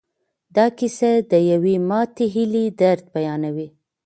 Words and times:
دا 0.55 0.65
کیسه 0.77 1.11
د 1.31 1.33
یوې 1.51 1.75
ماتې 1.89 2.25
هیلې 2.35 2.65
درد 2.81 3.05
بیانوي. 3.13 3.67